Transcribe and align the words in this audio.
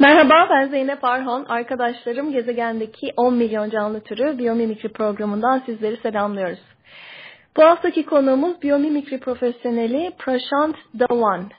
Merhaba 0.00 0.46
ben 0.50 0.68
Zeynep 0.68 1.04
Arhon. 1.04 1.44
Arkadaşlarım 1.44 2.32
gezegendeki 2.32 3.12
10 3.16 3.34
milyon 3.34 3.70
canlı 3.70 4.00
türü 4.00 4.38
biyomimikri 4.38 4.88
programından 4.88 5.62
sizleri 5.66 5.96
selamlıyoruz. 5.96 6.58
Bu 7.56 7.62
haftaki 7.62 8.06
konuğumuz 8.06 8.62
biyomimikri 8.62 9.20
profesyoneli 9.20 10.12
Prashant 10.18 10.76
Dhawan. 10.98 11.50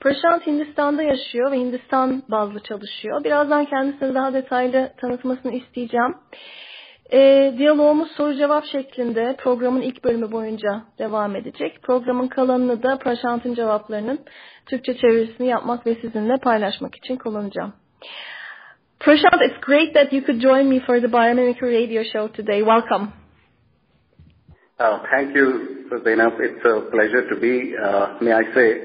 Prashant 0.00 0.46
Hindistan'da 0.46 1.02
yaşıyor 1.02 1.52
ve 1.52 1.56
Hindistan 1.56 2.22
bazlı 2.28 2.60
çalışıyor. 2.60 3.24
Birazdan 3.24 3.64
kendisini 3.64 4.14
daha 4.14 4.34
detaylı 4.34 4.92
tanıtmasını 5.00 5.52
isteyeceğim. 5.52 6.14
E, 7.12 7.54
diyalogumuz 7.58 8.10
soru 8.10 8.34
cevap 8.34 8.64
şeklinde 8.64 9.36
programın 9.38 9.82
ilk 9.82 10.04
bölümü 10.04 10.32
boyunca 10.32 10.82
devam 10.98 11.36
edecek. 11.36 11.82
Programın 11.82 12.28
kalanını 12.28 12.82
da 12.82 12.98
Prashant'ın 12.98 13.54
cevaplarının 13.54 14.18
Türkçe 14.66 14.96
çevirisini 14.96 15.46
yapmak 15.46 15.86
ve 15.86 15.94
sizinle 15.94 16.36
paylaşmak 16.36 16.96
için 16.96 17.16
kullanacağım. 17.16 17.79
Prashant, 19.00 19.40
it's 19.40 19.62
great 19.62 19.94
that 19.94 20.12
you 20.12 20.22
could 20.22 20.40
join 20.40 20.68
me 20.68 20.80
for 20.84 21.00
the 21.00 21.06
Biomimicry 21.06 21.62
Radio 21.62 22.02
Show 22.12 22.28
today. 22.28 22.62
Welcome. 22.62 23.12
Uh, 24.78 25.02
thank 25.10 25.34
you, 25.34 25.86
Zainab. 26.04 26.34
It's 26.38 26.64
a 26.64 26.90
pleasure 26.90 27.28
to 27.28 27.40
be, 27.40 27.74
uh, 27.76 28.18
may 28.20 28.32
I 28.32 28.42
say, 28.54 28.80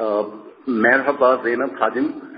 uh, 0.00 0.24
Merhaba 0.68 1.44
Zainab 1.44 1.70
Hajim. 1.80 2.32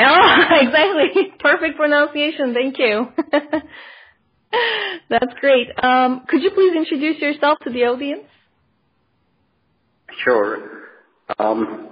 Oh, 0.00 0.44
exactly. 0.60 1.32
Perfect 1.38 1.76
pronunciation. 1.76 2.54
Thank 2.54 2.78
you. 2.78 3.08
That's 5.10 5.34
great. 5.40 5.68
Um, 5.82 6.24
could 6.28 6.42
you 6.42 6.50
please 6.50 6.74
introduce 6.76 7.20
yourself 7.20 7.58
to 7.64 7.70
the 7.70 7.84
audience? 7.84 8.24
Sure. 10.22 10.58
Um, 11.38 11.88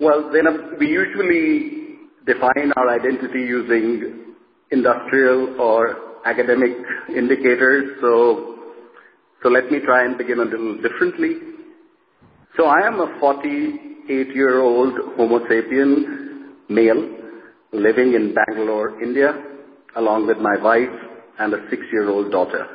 well, 0.00 0.30
Zainab, 0.32 0.78
we 0.78 0.88
usually 0.88 1.77
define 2.28 2.72
our 2.76 2.88
identity 2.94 3.40
using 3.40 4.34
industrial 4.70 5.60
or 5.60 6.20
academic 6.24 6.72
indicators. 7.08 7.96
So, 8.00 8.56
so 9.42 9.48
let 9.48 9.72
me 9.72 9.80
try 9.80 10.04
and 10.04 10.18
begin 10.18 10.38
a 10.40 10.44
little 10.44 10.76
differently. 10.82 11.36
So 12.56 12.66
I 12.66 12.86
am 12.86 13.00
a 13.00 13.06
48-year-old 13.20 15.16
Homo 15.16 15.38
sapien 15.46 16.50
male 16.68 17.16
living 17.72 18.14
in 18.14 18.34
Bangalore, 18.34 19.02
India, 19.02 19.32
along 19.96 20.26
with 20.26 20.38
my 20.38 20.56
wife 20.62 20.96
and 21.38 21.54
a 21.54 21.70
six-year-old 21.70 22.30
daughter. 22.30 22.66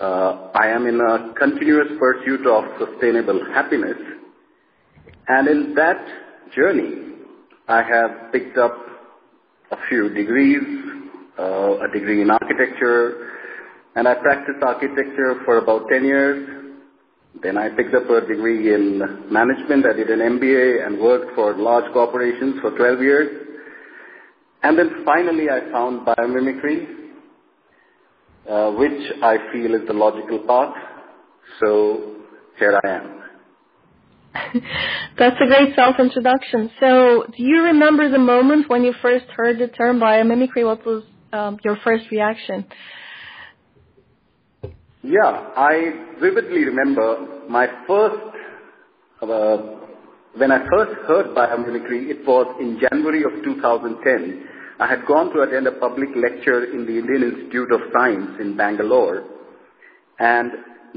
Uh, 0.00 0.50
I 0.54 0.68
am 0.68 0.86
in 0.86 1.00
a 1.00 1.32
continuous 1.34 1.88
pursuit 1.98 2.46
of 2.46 2.64
sustainable 2.78 3.40
happiness, 3.54 3.96
and 5.28 5.48
in 5.48 5.74
that 5.76 6.04
journey, 6.54 7.13
I 7.66 7.82
have 7.82 8.30
picked 8.30 8.58
up 8.58 8.76
a 9.70 9.76
few 9.88 10.10
degrees, 10.10 10.60
uh, 11.38 11.78
a 11.78 11.88
degree 11.92 12.20
in 12.20 12.30
architecture, 12.30 13.30
and 13.94 14.06
I 14.06 14.14
practiced 14.16 14.62
architecture 14.62 15.40
for 15.46 15.58
about 15.58 15.88
10 15.90 16.04
years. 16.04 16.74
Then 17.42 17.56
I 17.56 17.70
picked 17.70 17.94
up 17.94 18.10
a 18.10 18.20
degree 18.20 18.74
in 18.74 18.98
management. 19.30 19.86
I 19.86 19.94
did 19.94 20.10
an 20.10 20.20
MBA 20.20 20.86
and 20.86 21.00
worked 21.00 21.34
for 21.34 21.54
large 21.54 21.90
corporations 21.94 22.60
for 22.60 22.70
12 22.76 23.00
years. 23.00 23.46
And 24.62 24.78
then 24.78 25.02
finally 25.06 25.48
I 25.48 25.60
found 25.72 26.06
biomimicry, 26.06 26.86
uh, 28.48 28.72
which 28.72 29.22
I 29.22 29.38
feel 29.52 29.74
is 29.74 29.86
the 29.86 29.94
logical 29.94 30.40
path. 30.40 30.74
So 31.60 32.16
here 32.58 32.78
I 32.84 32.88
am. 32.88 33.23
That's 35.18 35.36
a 35.40 35.46
great 35.46 35.74
self-introduction. 35.76 36.70
So, 36.80 37.26
do 37.36 37.42
you 37.42 37.62
remember 37.62 38.10
the 38.10 38.18
moment 38.18 38.68
when 38.68 38.82
you 38.82 38.92
first 39.00 39.26
heard 39.36 39.58
the 39.58 39.68
term 39.68 40.00
biomimicry? 40.00 40.64
What 40.64 40.84
was 40.84 41.04
um, 41.32 41.58
your 41.64 41.76
first 41.84 42.10
reaction? 42.10 42.66
Yeah, 45.02 45.50
I 45.56 46.16
vividly 46.20 46.64
remember 46.64 47.46
my 47.48 47.66
first, 47.86 48.16
uh, 49.22 49.56
when 50.36 50.50
I 50.50 50.66
first 50.68 50.98
heard 51.06 51.26
biomimicry, 51.36 52.08
it 52.08 52.26
was 52.26 52.56
in 52.60 52.80
January 52.80 53.22
of 53.22 53.44
2010. 53.44 54.48
I 54.80 54.88
had 54.88 55.06
gone 55.06 55.32
to 55.32 55.42
attend 55.42 55.66
a 55.68 55.72
public 55.72 56.08
lecture 56.16 56.64
in 56.64 56.86
the 56.86 56.98
Indian 56.98 57.22
Institute 57.22 57.70
of 57.70 57.80
Science 57.92 58.40
in 58.40 58.56
Bangalore, 58.56 59.22
and 60.18 60.50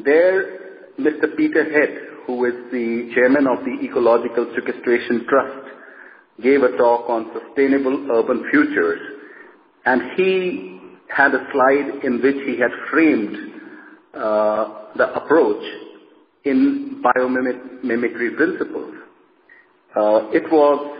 there 0.04 0.68
Mr. 1.00 1.36
Peter 1.38 1.64
Head, 1.64 2.07
who 2.28 2.46
is 2.46 2.54
the 2.72 3.10
chairman 3.16 3.48
of 3.48 3.64
the 3.64 3.84
Ecological 3.84 4.52
Sequestration 4.54 5.26
Trust, 5.30 5.68
gave 6.44 6.62
a 6.62 6.76
talk 6.78 7.10
on 7.10 7.32
sustainable 7.34 8.12
urban 8.12 8.44
futures, 8.52 9.00
and 9.86 10.02
he 10.18 10.78
had 11.08 11.34
a 11.34 11.48
slide 11.52 12.04
in 12.04 12.22
which 12.22 12.36
he 12.46 12.60
had 12.60 12.72
framed 12.92 13.36
uh, 14.14 14.92
the 14.98 15.14
approach 15.16 15.64
in 16.44 17.02
biomimicry 17.02 18.36
principles. 18.36 18.94
Uh, 19.96 20.30
it 20.32 20.44
was 20.52 20.98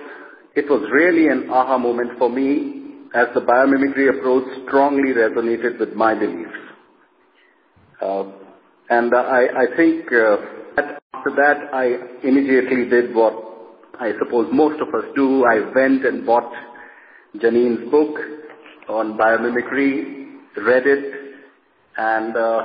it 0.56 0.68
was 0.70 0.90
really 0.92 1.28
an 1.28 1.50
aha 1.52 1.78
moment 1.78 2.18
for 2.18 2.30
me 2.30 2.86
as 3.14 3.28
the 3.36 3.42
biomimicry 3.42 4.10
approach 4.18 4.46
strongly 4.66 5.14
resonated 5.14 5.80
with 5.80 5.94
my 5.94 6.16
beliefs. 6.16 6.58
Uh, 8.02 8.24
and 8.90 9.14
I, 9.14 9.48
I 9.56 9.76
think 9.76 10.06
uh, 10.12 10.97
after 11.18 11.32
that 11.36 11.74
I 11.74 12.28
immediately 12.28 12.90
did 12.90 13.16
what 13.16 13.34
I 14.00 14.12
suppose 14.20 14.48
most 14.52 14.80
of 14.82 14.90
us 14.94 15.06
do. 15.16 15.44
I 15.46 15.60
went 15.74 16.06
and 16.06 16.26
bought 16.26 16.52
Janine's 17.42 17.90
book 17.90 18.16
on 18.90 19.18
biomimicry, 19.18 20.36
read 20.58 20.86
it, 20.86 21.14
and 21.98 22.38
uh, 22.38 22.62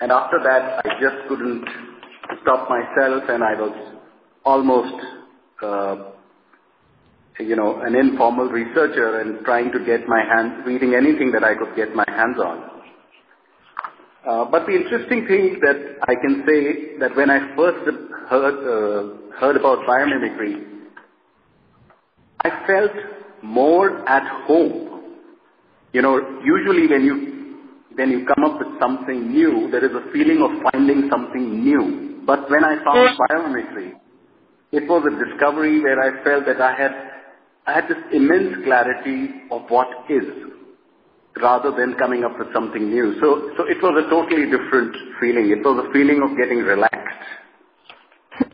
and 0.00 0.12
after 0.12 0.38
that 0.44 0.84
I 0.84 1.00
just 1.00 1.28
couldn't 1.28 1.64
stop 2.42 2.68
myself, 2.68 3.24
and 3.28 3.42
I 3.42 3.54
was 3.54 3.98
almost 4.44 5.04
uh, 5.62 5.96
you 7.40 7.56
know, 7.56 7.80
an 7.82 7.94
informal 7.94 8.46
researcher 8.46 9.20
and 9.20 9.44
trying 9.44 9.70
to 9.72 9.78
get 9.84 10.08
my 10.08 10.22
hands, 10.24 10.64
reading 10.66 10.94
anything 10.94 11.32
that 11.32 11.44
I 11.44 11.54
could 11.54 11.76
get 11.76 11.94
my 11.94 12.04
hands 12.08 12.36
on. 12.38 12.75
Uh, 14.26 14.44
but 14.44 14.66
the 14.66 14.72
interesting 14.72 15.26
thing 15.26 15.60
that 15.60 15.98
I 16.08 16.14
can 16.16 16.42
say 16.46 16.98
that 16.98 17.14
when 17.16 17.30
I 17.30 17.54
first 17.54 17.86
heard, 18.28 18.56
uh, 18.58 19.36
heard 19.38 19.56
about 19.56 19.86
biomimicry, 19.86 20.64
I 22.40 22.50
felt 22.66 22.90
more 23.42 24.06
at 24.08 24.26
home. 24.46 25.02
You 25.92 26.02
know, 26.02 26.18
usually 26.44 26.88
when 26.88 27.04
you, 27.04 27.56
when 27.94 28.10
you 28.10 28.26
come 28.26 28.44
up 28.44 28.58
with 28.58 28.80
something 28.80 29.30
new, 29.30 29.70
there 29.70 29.84
is 29.84 29.92
a 29.92 30.12
feeling 30.12 30.42
of 30.42 30.50
finding 30.72 31.08
something 31.08 31.62
new. 31.62 32.22
But 32.26 32.50
when 32.50 32.64
I 32.64 32.82
found 32.84 33.16
biomimicry, 33.18 33.92
it 34.72 34.88
was 34.88 35.04
a 35.06 35.24
discovery 35.24 35.80
where 35.80 36.00
I 36.00 36.24
felt 36.24 36.46
that 36.46 36.60
I 36.60 36.74
had 36.74 36.92
I 37.68 37.72
had 37.72 37.88
this 37.88 37.98
immense 38.12 38.64
clarity 38.64 39.42
of 39.50 39.62
what 39.68 39.88
is 40.08 40.24
rather 41.40 41.70
than 41.70 41.94
coming 41.98 42.24
up 42.24 42.38
with 42.38 42.52
something 42.52 42.88
new. 42.90 43.14
So, 43.20 43.50
so 43.56 43.64
it 43.64 43.82
was 43.82 44.04
a 44.04 44.10
totally 44.10 44.46
different 44.50 44.96
feeling. 45.20 45.50
It 45.50 45.64
was 45.64 45.86
a 45.88 45.92
feeling 45.92 46.22
of 46.22 46.36
getting 46.36 46.58
relaxed. 46.58 46.96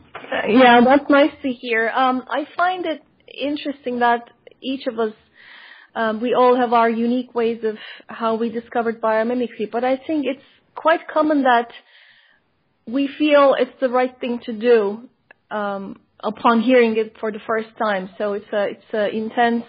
Yeah, 0.49 0.81
that's 0.85 1.09
nice 1.09 1.31
to 1.43 1.51
hear. 1.51 1.91
Um, 1.91 2.25
I 2.29 2.47
find 2.57 2.85
it 2.87 3.03
interesting 3.33 4.01
that 4.01 4.31
each 4.61 4.87
of 4.87 4.99
us, 4.99 5.13
um, 5.95 6.21
we 6.21 6.35
all 6.35 6.57
have 6.57 6.73
our 6.73 6.89
unique 6.91 7.35
ways 7.35 7.63
of 7.65 7.77
how 8.09 8.37
we 8.37 8.49
discovered 8.49 9.01
biomimicry, 9.01 9.71
but 9.71 9.85
I 9.85 9.99
think 9.99 10.25
it's 10.27 10.43
quite 10.75 11.07
common 11.07 11.43
that 11.43 11.69
we 12.87 13.09
feel 13.19 13.55
it's 13.59 13.79
the 13.81 13.89
right 13.89 14.19
thing 14.21 14.41
to 14.47 14.53
do 14.53 15.09
um, 15.51 16.01
upon 16.21 16.61
hearing 16.61 16.97
it 16.97 17.17
for 17.21 17.31
the 17.31 17.41
first 17.47 17.69
time. 17.79 18.11
So 18.19 18.33
it's 18.33 18.53
a 18.53 18.65
it's 18.71 18.95
a 18.95 19.09
intense 19.15 19.65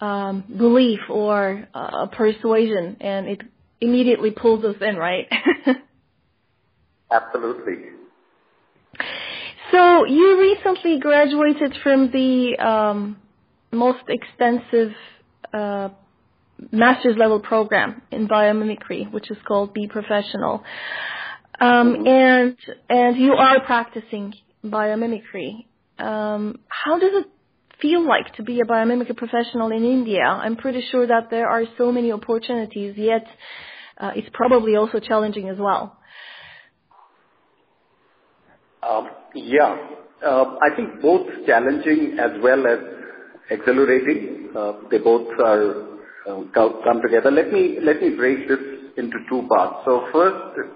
um, 0.00 0.44
belief 0.56 1.00
or 1.08 1.68
uh, 1.74 2.06
persuasion, 2.06 2.96
and 3.00 3.28
it 3.28 3.42
immediately 3.80 4.30
pulls 4.30 4.64
us 4.64 4.76
in, 4.80 4.96
right? 4.96 5.26
Absolutely. 7.10 7.76
So 9.72 10.04
you 10.04 10.40
recently 10.40 10.98
graduated 10.98 11.76
from 11.82 12.10
the 12.10 12.56
um, 12.58 13.16
most 13.72 14.04
extensive 14.08 14.92
uh, 15.52 15.90
master's 16.72 17.16
level 17.16 17.40
program 17.40 18.02
in 18.10 18.28
biomimicry, 18.28 19.10
which 19.12 19.30
is 19.30 19.36
called 19.46 19.74
Be 19.74 19.86
Professional. 19.86 20.62
Um, 21.58 21.96
mm-hmm. 21.96 22.06
and 22.06 22.56
and 22.88 23.16
you 23.16 23.32
are 23.32 23.60
practicing 23.60 24.34
biomimicry. 24.64 25.64
Um, 25.98 26.58
how 26.68 26.98
does 26.98 27.12
it 27.14 27.26
feel 27.80 28.06
like 28.06 28.34
to 28.36 28.42
be 28.42 28.60
a 28.60 28.64
biomimicry 28.64 29.16
professional 29.16 29.70
in 29.70 29.84
India? 29.84 30.24
I'm 30.24 30.56
pretty 30.56 30.82
sure 30.90 31.06
that 31.06 31.30
there 31.30 31.48
are 31.48 31.64
so 31.76 31.92
many 31.92 32.12
opportunities, 32.12 32.94
yet 32.96 33.26
uh, 33.98 34.12
it's 34.14 34.28
probably 34.32 34.76
also 34.76 35.00
challenging 35.00 35.48
as 35.48 35.58
well. 35.58 35.98
Um, 38.82 39.08
yeah, 39.34 39.76
uh, 40.24 40.56
I 40.62 40.74
think 40.76 41.02
both 41.02 41.26
challenging 41.46 42.18
as 42.18 42.30
well 42.42 42.66
as 42.66 42.78
exhilarating. 43.50 44.50
Uh, 44.56 44.72
they 44.90 44.98
both 44.98 45.28
are 45.40 45.98
uh, 46.28 46.42
come 46.52 47.02
together. 47.02 47.30
Let 47.30 47.52
me 47.52 47.78
let 47.82 48.00
me 48.00 48.10
break 48.10 48.48
this 48.48 48.58
into 48.96 49.18
two 49.28 49.46
parts. 49.48 49.84
So 49.84 50.08
first, 50.12 50.70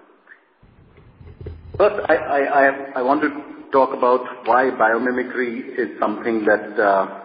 first 1.79 2.06
I 2.08 2.14
I 2.17 2.41
I, 2.41 2.67
I 2.97 3.02
want 3.02 3.23
to 3.23 3.50
talk 3.72 3.96
about 3.96 4.46
why 4.46 4.70
biomimicry 4.70 5.78
is 5.78 5.99
something 5.99 6.44
that 6.44 6.81
uh, 6.81 7.20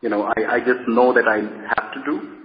you 0.00 0.08
know 0.08 0.22
I, 0.36 0.56
I 0.56 0.58
just 0.60 0.88
know 0.88 1.12
that 1.12 1.26
I 1.28 1.38
have 1.74 1.92
to 1.94 2.00
do. 2.04 2.36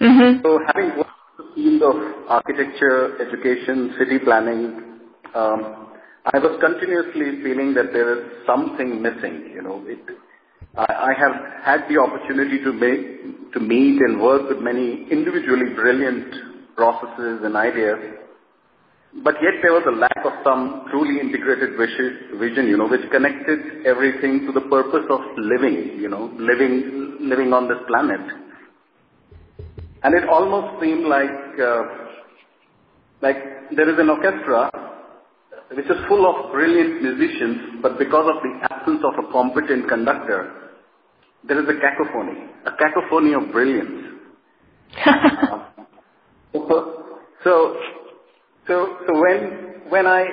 Mm-hmm. 0.00 0.42
So 0.42 0.60
having 0.66 0.96
worked 0.96 1.10
in 1.38 1.44
the 1.44 1.54
field 1.54 1.82
of 1.82 2.28
architecture, 2.28 3.20
education, 3.20 3.94
city 3.98 4.18
planning, 4.18 5.00
um, 5.34 5.88
I 6.24 6.38
was 6.38 6.58
continuously 6.60 7.42
feeling 7.42 7.74
that 7.74 7.92
there 7.92 8.18
is 8.18 8.46
something 8.46 9.02
missing. 9.02 9.50
You 9.54 9.62
know, 9.62 9.84
it, 9.86 9.98
I, 10.76 11.10
I 11.10 11.12
have 11.18 11.34
had 11.62 11.88
the 11.88 11.98
opportunity 11.98 12.62
to 12.64 12.72
make 12.72 13.52
to 13.52 13.60
meet 13.60 14.00
and 14.00 14.20
work 14.20 14.48
with 14.48 14.58
many 14.58 15.06
individually 15.10 15.74
brilliant 15.74 16.74
processes 16.76 17.40
and 17.44 17.56
ideas 17.56 17.98
but 19.22 19.34
yet 19.40 19.62
there 19.62 19.72
was 19.72 19.84
a 19.86 19.94
lack 19.94 20.18
of 20.24 20.32
some 20.42 20.86
truly 20.90 21.20
integrated 21.20 21.78
vision, 21.78 22.66
you 22.66 22.76
know, 22.76 22.88
which 22.88 23.08
connected 23.12 23.86
everything 23.86 24.44
to 24.46 24.52
the 24.52 24.62
purpose 24.62 25.06
of 25.08 25.20
living, 25.38 26.00
you 26.00 26.08
know, 26.08 26.32
living, 26.36 27.18
living 27.20 27.52
on 27.52 27.68
this 27.68 27.78
planet. 27.86 28.20
And 30.02 30.14
it 30.14 30.28
almost 30.28 30.82
seemed 30.82 31.06
like, 31.06 31.30
uh, 31.62 31.82
like 33.22 33.36
there 33.76 33.88
is 33.88 33.98
an 33.98 34.10
orchestra 34.10 34.70
which 35.72 35.86
is 35.86 35.96
full 36.08 36.26
of 36.26 36.52
brilliant 36.52 37.02
musicians, 37.02 37.80
but 37.82 37.98
because 37.98 38.28
of 38.28 38.42
the 38.42 38.68
absence 38.70 39.00
of 39.04 39.24
a 39.24 39.32
competent 39.32 39.88
conductor, 39.88 40.72
there 41.46 41.60
is 41.62 41.68
a 41.68 41.80
cacophony, 41.80 42.50
a 42.66 42.72
cacophony 42.72 43.32
of 43.34 43.50
brilliance. 43.52 44.20
uh, 45.06 45.66
so, 46.52 47.04
so 47.42 47.76
so, 48.66 48.98
so 49.06 49.20
when, 49.20 49.82
when 49.88 50.06
I, 50.06 50.24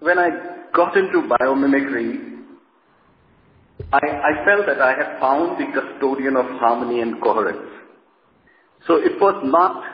when 0.00 0.18
I 0.18 0.28
got 0.74 0.96
into 0.96 1.28
biomimicry, 1.28 2.30
I, 3.92 3.98
I 3.98 4.44
felt 4.44 4.66
that 4.66 4.80
I 4.80 4.90
had 4.90 5.20
found 5.20 5.60
the 5.60 5.66
custodian 5.72 6.36
of 6.36 6.46
harmony 6.58 7.00
and 7.00 7.20
coherence. 7.22 7.70
So 8.86 8.96
it 8.96 9.20
was 9.20 9.42
not 9.44 9.84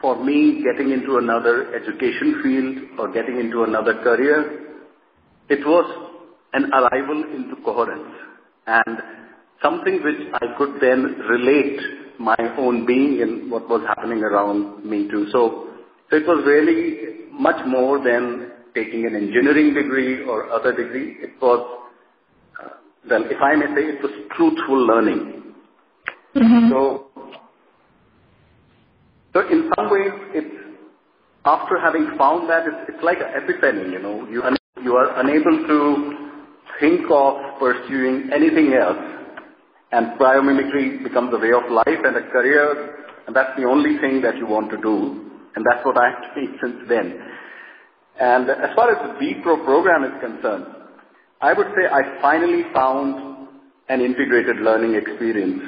for 0.00 0.22
me 0.22 0.62
getting 0.62 0.92
into 0.92 1.18
another 1.18 1.74
education 1.74 2.40
field 2.42 3.00
or 3.00 3.12
getting 3.12 3.38
into 3.40 3.64
another 3.64 3.94
career. 4.02 4.76
It 5.48 5.66
was 5.66 6.10
an 6.52 6.72
arrival 6.72 7.24
into 7.34 7.56
coherence 7.64 8.14
and 8.66 8.98
something 9.62 10.02
which 10.02 10.32
I 10.34 10.56
could 10.56 10.80
then 10.80 11.18
relate 11.28 11.80
my 12.18 12.36
own 12.58 12.86
being 12.86 13.20
in 13.20 13.50
what 13.50 13.68
was 13.68 13.82
happening 13.86 14.22
around 14.22 14.84
me 14.84 15.08
to. 15.08 15.26
So 15.30 15.67
so 16.10 16.16
It 16.16 16.26
was 16.26 16.42
really 16.46 17.28
much 17.32 17.66
more 17.66 18.02
than 18.02 18.52
taking 18.74 19.04
an 19.06 19.14
engineering 19.14 19.74
degree 19.74 20.24
or 20.24 20.50
other 20.50 20.74
degree. 20.74 21.16
It 21.20 21.40
was, 21.40 21.88
uh, 22.62 22.68
well, 23.10 23.24
if 23.24 23.40
I 23.42 23.56
may 23.56 23.66
say, 23.74 23.88
it 23.88 24.02
was 24.02 24.12
truthful 24.36 24.86
learning. 24.86 25.54
Mm-hmm. 26.34 26.70
So, 26.70 27.04
so 29.34 29.40
In 29.48 29.70
some 29.76 29.90
ways, 29.90 30.12
it's 30.32 30.54
after 31.44 31.78
having 31.78 32.16
found 32.18 32.48
that, 32.48 32.66
it's 32.66 32.90
it's 32.90 33.02
like 33.02 33.18
an 33.18 33.42
epiphany, 33.42 33.92
you 33.92 34.00
know. 34.00 34.26
You 34.28 34.42
you 34.82 34.96
are 34.96 35.20
unable 35.20 35.66
to 35.66 35.78
think 36.80 37.02
of 37.10 37.58
pursuing 37.58 38.30
anything 38.34 38.72
else, 38.74 38.98
and 39.92 40.18
biomimicry 40.18 41.02
becomes 41.02 41.32
a 41.32 41.38
way 41.38 41.52
of 41.52 41.70
life 41.70 42.00
and 42.04 42.16
a 42.16 42.22
career, 42.30 43.04
and 43.26 43.36
that's 43.36 43.56
the 43.56 43.64
only 43.64 43.98
thing 43.98 44.20
that 44.22 44.36
you 44.36 44.46
want 44.46 44.70
to 44.70 44.76
do 44.78 45.27
and 45.54 45.64
that's 45.64 45.84
what 45.84 45.96
I've 45.96 46.34
been 46.34 46.58
since 46.62 46.88
then. 46.88 47.20
And 48.20 48.50
as 48.50 48.74
far 48.74 48.90
as 48.90 49.12
the 49.12 49.18
B-Pro 49.18 49.64
program 49.64 50.04
is 50.04 50.20
concerned, 50.20 50.66
I 51.40 51.52
would 51.52 51.68
say 51.68 51.86
I 51.90 52.20
finally 52.20 52.64
found 52.74 53.48
an 53.88 54.00
integrated 54.00 54.56
learning 54.56 54.94
experience. 54.94 55.62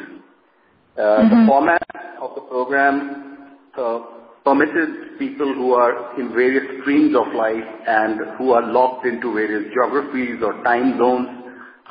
Uh, 0.97 1.01
mm-hmm. 1.01 1.41
The 1.41 1.47
format 1.47 1.83
of 2.21 2.35
the 2.35 2.41
program 2.43 3.57
uh, 3.79 4.01
permitted 4.45 5.19
people 5.19 5.55
who 5.55 5.73
are 5.73 6.19
in 6.21 6.31
various 6.31 6.83
streams 6.83 7.15
of 7.15 7.33
life 7.35 7.71
and 7.87 8.21
who 8.37 8.53
are 8.53 8.67
locked 8.67 9.07
into 9.07 9.33
various 9.33 9.73
geographies 9.73 10.43
or 10.43 10.63
time 10.65 10.99
zones 10.99 11.29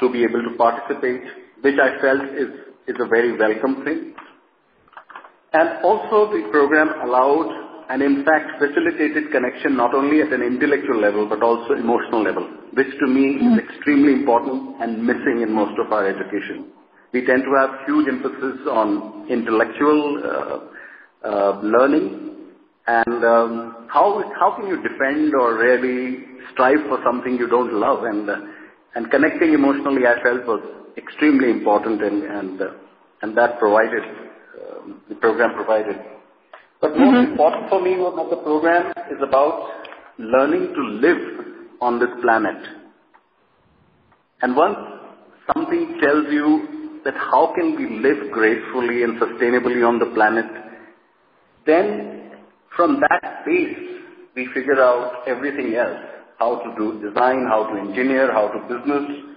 to 0.01 0.11
be 0.11 0.23
able 0.23 0.43
to 0.43 0.57
participate, 0.57 1.21
which 1.61 1.75
I 1.81 2.01
felt 2.01 2.23
is, 2.35 2.49
is 2.87 2.95
a 2.99 3.07
very 3.07 3.37
welcome 3.37 3.83
thing. 3.85 4.13
And 5.53 5.83
also 5.83 6.31
the 6.31 6.49
program 6.51 6.89
allowed 7.07 7.68
and 7.89 8.01
in 8.03 8.23
fact 8.23 8.59
facilitated 8.59 9.31
connection 9.31 9.75
not 9.75 9.93
only 9.95 10.21
at 10.21 10.31
an 10.31 10.41
intellectual 10.41 10.99
level 11.01 11.27
but 11.27 11.41
also 11.41 11.73
emotional 11.73 12.23
level, 12.23 12.47
which 12.73 12.91
to 12.99 13.07
me 13.07 13.37
is 13.37 13.53
mm. 13.53 13.59
extremely 13.59 14.13
important 14.13 14.81
and 14.81 15.03
missing 15.03 15.41
in 15.41 15.51
most 15.51 15.77
of 15.79 15.91
our 15.91 16.07
education. 16.07 16.71
We 17.11 17.25
tend 17.25 17.43
to 17.43 17.53
have 17.59 17.85
huge 17.87 18.07
emphasis 18.07 18.67
on 18.69 19.27
intellectual 19.27 20.21
uh, 20.23 21.27
uh, 21.27 21.59
learning 21.61 22.29
and 22.85 23.23
um, 23.25 23.87
how 23.89 24.23
how 24.39 24.55
can 24.55 24.67
you 24.67 24.77
defend 24.81 25.33
or 25.33 25.57
really 25.57 26.25
strive 26.53 26.81
for 26.87 26.99
something 27.03 27.37
you 27.37 27.47
don't 27.47 27.73
love 27.73 28.03
and 28.03 28.29
uh, 28.29 28.37
and 28.95 29.09
connecting 29.09 29.53
emotionally 29.53 30.05
I 30.05 30.21
felt 30.21 30.45
was 30.45 30.61
extremely 30.95 31.49
important 31.49 32.03
and 32.03 32.23
and 32.23 32.61
uh, 32.61 32.71
and 33.23 33.35
that 33.35 33.57
provided 33.57 34.03
um, 34.61 35.01
the 35.09 35.15
program 35.15 35.55
provided. 35.55 35.97
But 36.81 36.97
most 36.97 37.09
mm-hmm. 37.09 37.31
important 37.31 37.69
for 37.69 37.81
me 37.81 37.97
was 37.97 38.13
that 38.15 38.29
the 38.35 38.41
program 38.41 38.91
is 39.11 39.21
about 39.21 39.69
learning 40.17 40.73
to 40.73 40.81
live 40.81 41.45
on 41.81 41.99
this 41.99 42.09
planet. 42.21 42.55
And 44.41 44.55
once 44.55 44.77
something 45.53 45.99
tells 46.01 46.27
you 46.31 47.01
that 47.03 47.15
how 47.15 47.53
can 47.55 47.75
we 47.75 47.99
live 47.99 48.31
gracefully 48.31 49.03
and 49.03 49.19
sustainably 49.19 49.85
on 49.87 49.99
the 49.99 50.07
planet, 50.13 50.45
then 51.65 52.31
from 52.75 53.01
that 53.01 53.45
base 53.45 53.77
we 54.35 54.47
figure 54.53 54.81
out 54.81 55.27
everything 55.27 55.75
else, 55.75 55.99
how 56.37 56.59
to 56.59 56.75
do 56.77 57.01
design, 57.01 57.45
how 57.47 57.67
to 57.67 57.79
engineer, 57.79 58.31
how 58.31 58.47
to 58.47 58.59
business, 58.71 59.35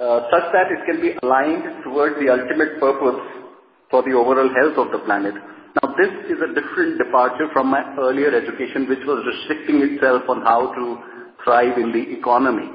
uh, 0.00 0.20
such 0.30 0.46
that 0.52 0.70
it 0.70 0.86
can 0.86 1.00
be 1.00 1.14
aligned 1.22 1.82
towards 1.82 2.14
the 2.20 2.28
ultimate 2.28 2.78
purpose 2.78 3.20
for 3.90 4.02
the 4.02 4.12
overall 4.12 4.48
health 4.60 4.78
of 4.78 4.92
the 4.92 4.98
planet. 5.04 5.34
Now, 5.92 5.98
this 5.98 6.30
is 6.30 6.38
a 6.40 6.54
different 6.54 6.98
departure 6.98 7.48
from 7.52 7.68
my 7.68 7.82
earlier 7.98 8.34
education, 8.34 8.88
which 8.88 9.00
was 9.06 9.24
restricting 9.26 9.82
itself 9.82 10.22
on 10.28 10.42
how 10.42 10.72
to 10.72 10.98
thrive 11.44 11.76
in 11.78 11.92
the 11.92 12.18
economy. 12.18 12.70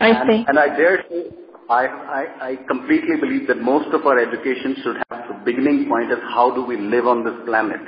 I 0.00 0.12
see. 0.26 0.44
And, 0.46 0.48
and 0.48 0.58
I 0.58 0.68
dare 0.68 1.04
say, 1.08 1.24
I, 1.68 1.86
I, 1.86 2.48
I 2.50 2.56
completely 2.68 3.16
believe 3.20 3.46
that 3.48 3.60
most 3.60 3.92
of 3.94 4.06
our 4.06 4.18
education 4.18 4.76
should 4.82 4.96
have 5.10 5.28
the 5.28 5.40
beginning 5.44 5.88
point 5.88 6.10
as 6.10 6.18
how 6.34 6.54
do 6.54 6.64
we 6.64 6.78
live 6.78 7.06
on 7.06 7.24
this 7.24 7.34
planet. 7.44 7.80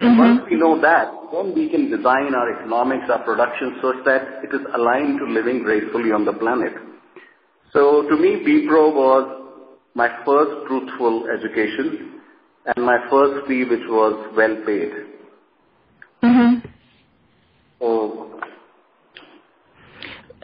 Mm-hmm. 0.00 0.18
Once 0.18 0.42
we 0.50 0.56
know 0.56 0.80
that, 0.80 1.10
then 1.32 1.54
we 1.54 1.68
can 1.70 1.90
design 1.90 2.34
our 2.34 2.60
economics, 2.60 3.04
our 3.10 3.22
production 3.24 3.78
so 3.80 3.92
that 4.04 4.44
it 4.44 4.54
is 4.54 4.66
aligned 4.74 5.18
to 5.18 5.24
living 5.26 5.62
gracefully 5.62 6.12
on 6.12 6.24
the 6.24 6.32
planet. 6.32 6.72
So 7.72 8.02
to 8.08 8.16
me, 8.16 8.44
BPRO 8.44 8.94
was 8.94 9.56
my 9.94 10.08
first 10.24 10.66
truthful 10.68 11.26
education 11.26 12.19
and 12.66 12.84
my 12.84 12.98
first 13.10 13.46
fee 13.46 13.64
which 13.64 13.80
was 13.88 14.32
well 14.36 14.56
paid. 14.66 14.92
Mm-hmm. 16.22 16.68
So, 17.78 18.40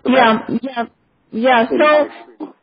so 0.04 0.11
yeah, 0.11 0.38
yeah, 0.62 0.85
yeah. 1.30 1.66
So 1.68 2.54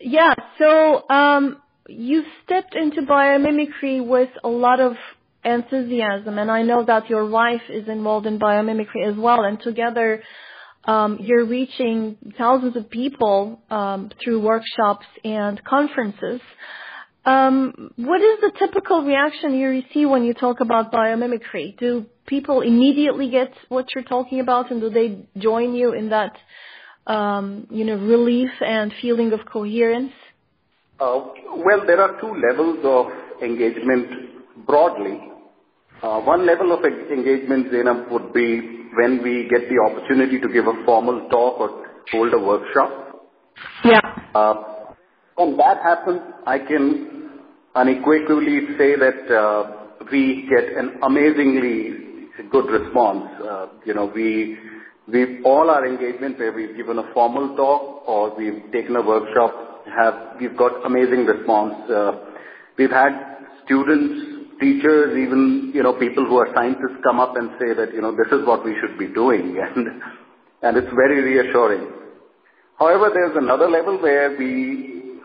yeah, 0.00 0.34
so 0.58 1.08
um, 1.10 1.60
you 1.88 2.22
stepped 2.44 2.74
into 2.76 3.02
biomimicry 3.02 4.06
with 4.06 4.30
a 4.44 4.48
lot 4.48 4.80
of 4.80 4.94
enthusiasm, 5.44 6.38
and 6.38 6.50
I 6.50 6.62
know 6.62 6.84
that 6.84 7.08
your 7.10 7.28
wife 7.28 7.62
is 7.68 7.88
involved 7.88 8.26
in 8.26 8.38
biomimicry 8.38 9.08
as 9.08 9.16
well, 9.16 9.44
and 9.44 9.60
together. 9.60 10.22
Um, 10.84 11.18
you're 11.20 11.44
reaching 11.44 12.16
thousands 12.38 12.74
of 12.74 12.88
people 12.88 13.60
um, 13.68 14.10
through 14.24 14.40
workshops 14.40 15.04
and 15.22 15.62
conferences. 15.62 16.40
Um, 17.28 17.90
what 17.96 18.22
is 18.22 18.40
the 18.40 18.52
typical 18.58 19.02
reaction 19.02 19.54
you 19.54 19.68
receive 19.68 20.08
when 20.08 20.24
you 20.24 20.32
talk 20.32 20.60
about 20.60 20.90
biomimicry? 20.90 21.76
Do 21.78 22.06
people 22.26 22.62
immediately 22.62 23.28
get 23.30 23.52
what 23.68 23.86
you're 23.94 24.04
talking 24.04 24.40
about, 24.40 24.70
and 24.70 24.80
do 24.80 24.88
they 24.88 25.26
join 25.36 25.74
you 25.74 25.92
in 25.92 26.08
that, 26.08 26.32
um, 27.06 27.66
you 27.70 27.84
know, 27.84 27.96
relief 27.96 28.48
and 28.62 28.94
feeling 29.02 29.32
of 29.32 29.40
coherence? 29.44 30.12
Uh, 30.98 31.20
well, 31.66 31.84
there 31.86 32.00
are 32.00 32.18
two 32.18 32.32
levels 32.48 32.78
of 32.82 33.42
engagement 33.42 34.66
broadly. 34.66 35.20
Uh, 36.02 36.20
one 36.20 36.46
level 36.46 36.72
of 36.72 36.82
engagement, 36.82 37.70
Zainab, 37.70 38.10
would 38.10 38.32
be 38.32 38.48
when 38.96 39.22
we 39.22 39.46
get 39.50 39.68
the 39.68 39.78
opportunity 39.86 40.40
to 40.40 40.48
give 40.48 40.66
a 40.66 40.82
formal 40.86 41.28
talk 41.28 41.60
or 41.60 41.84
hold 42.10 42.32
a 42.32 42.38
workshop. 42.38 42.90
Yeah. 43.84 44.00
Uh, 44.34 44.54
when 45.36 45.56
that 45.58 45.82
happens, 45.82 46.22
I 46.46 46.58
can 46.58 47.17
unequivocally 47.74 48.60
say 48.78 48.96
that 48.96 49.34
uh, 49.34 49.78
we 50.10 50.48
get 50.48 50.76
an 50.76 50.98
amazingly 51.02 52.08
good 52.50 52.66
response. 52.66 53.28
Uh, 53.42 53.66
you 53.84 53.94
know, 53.94 54.10
all 55.44 55.70
our 55.70 55.86
engagement 55.86 56.38
where 56.38 56.52
we've 56.52 56.76
given 56.76 56.98
a 56.98 57.12
formal 57.12 57.56
talk 57.56 58.08
or 58.08 58.36
we've 58.36 58.70
taken 58.72 58.96
a 58.96 59.02
workshop 59.02 59.84
have 59.86 60.36
we've 60.40 60.56
got 60.56 60.84
amazing 60.84 61.24
response. 61.26 61.90
Uh, 61.90 62.12
we've 62.76 62.90
had 62.90 63.12
students, 63.64 64.50
teachers, 64.60 65.16
even 65.16 65.72
you 65.74 65.82
know 65.82 65.94
people 65.98 66.26
who 66.26 66.36
are 66.36 66.48
scientists 66.54 67.00
come 67.02 67.20
up 67.20 67.36
and 67.36 67.50
say 67.58 67.74
that 67.74 67.94
you 67.94 68.02
know 68.02 68.12
this 68.12 68.30
is 68.32 68.46
what 68.46 68.64
we 68.64 68.76
should 68.80 68.98
be 68.98 69.06
doing, 69.08 69.56
and 69.76 70.02
and 70.62 70.76
it's 70.76 70.92
very 70.94 71.22
reassuring. 71.22 71.90
However, 72.78 73.10
there's 73.12 73.36
another 73.36 73.68
level 73.68 74.00
where 74.00 74.36
we 74.36 75.20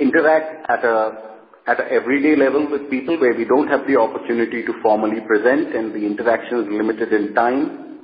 interact 0.00 0.70
at 0.70 0.84
a 0.84 1.31
at 1.66 1.80
an 1.80 1.86
everyday 1.90 2.36
level 2.36 2.68
with 2.70 2.90
people 2.90 3.18
where 3.20 3.34
we 3.34 3.44
don't 3.44 3.68
have 3.68 3.86
the 3.86 3.96
opportunity 3.96 4.64
to 4.64 4.72
formally 4.82 5.20
present 5.20 5.74
and 5.74 5.92
the 5.92 6.04
interaction 6.04 6.60
is 6.60 6.66
limited 6.70 7.12
in 7.12 7.34
time. 7.34 8.00